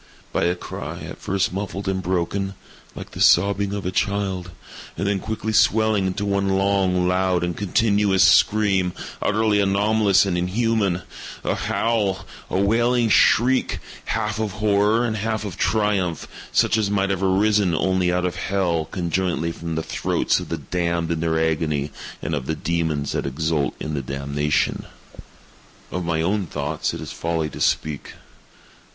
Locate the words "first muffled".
1.19-1.87